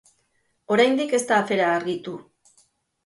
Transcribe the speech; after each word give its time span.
Oraindik 0.75 1.13
ez 1.17 1.21
da 1.33 1.37
afera 1.43 1.67
argitu. 1.75 2.17